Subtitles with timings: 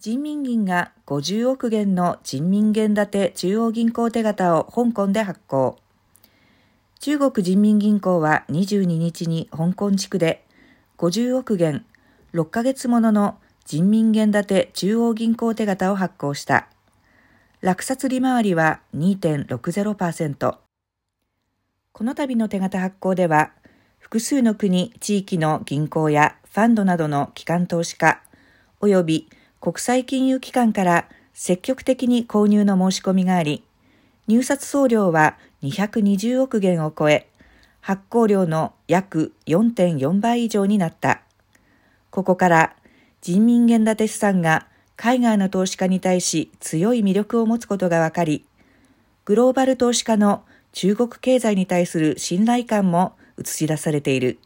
[0.00, 5.76] 人民銀が50億元の人民元建て中央銀行手形を香港で発行。
[7.00, 10.46] 中国人民銀行は22日に香港地区で
[10.98, 11.84] 50億元
[12.32, 16.68] 6ヶ月ものの人民元建て中央銀行手形を発行した。
[17.60, 20.58] 落札利回りは2.60%。
[21.90, 23.50] この度の手形発行では、
[23.98, 28.22] 複数の国、地域の銀行やファンドなどの機関投資家、
[28.80, 29.28] 及び
[29.60, 33.64] 国際金融機関から積極的に購入の申し込みがあり、
[34.26, 37.28] 入札総量は220億元を超え、
[37.80, 41.22] 発行量の約4.4倍以上になった。
[42.10, 42.76] ここから
[43.20, 44.66] 人民元建て資産が
[44.96, 48.44] 海外の投資家に対し強い魅力を持つことがわかり、
[49.24, 54.38] グローバル投資家の中国経済に対する信頼感も映し出されている。